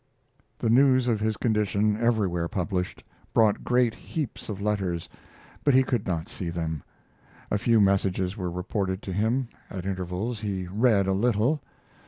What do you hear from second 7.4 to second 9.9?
A few messages were reported to him. At